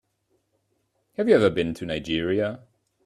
Have 1.17 1.29
you 1.29 1.35
ever 1.35 1.51
been 1.51 1.75
to 1.75 1.85
Nigeria? 1.85 2.61